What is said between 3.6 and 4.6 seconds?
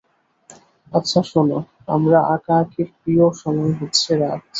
হচ্ছে রাতে।